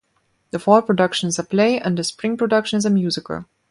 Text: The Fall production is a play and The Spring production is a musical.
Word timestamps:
The 0.49 0.57
Fall 0.57 0.81
production 0.81 1.29
is 1.29 1.37
a 1.37 1.43
play 1.43 1.79
and 1.79 1.95
The 1.95 2.03
Spring 2.03 2.35
production 2.35 2.75
is 2.77 2.85
a 2.85 2.89
musical. 2.89 3.45